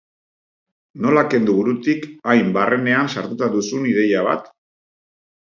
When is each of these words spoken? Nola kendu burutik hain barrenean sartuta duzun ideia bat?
Nola 1.05 1.23
kendu 1.33 1.57
burutik 1.57 2.07
hain 2.33 2.49
barrenean 2.57 3.11
sartuta 3.17 3.51
duzun 3.59 3.87
ideia 3.93 4.27
bat? 4.31 4.51